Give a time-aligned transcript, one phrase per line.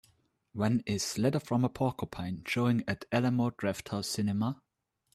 [0.53, 4.59] when is Letters from a Porcupine showing at Alamo Drafthouse Cinema